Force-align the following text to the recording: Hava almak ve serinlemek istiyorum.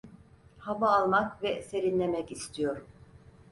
Hava 0.59 0.89
almak 0.89 1.43
ve 1.43 1.61
serinlemek 1.61 2.31
istiyorum. 2.31 2.87